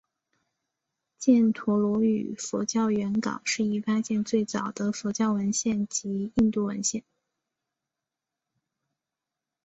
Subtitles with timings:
[1.21, 7.03] 犍陀罗语佛教原稿是已发现最早的佛教文献及印度文献。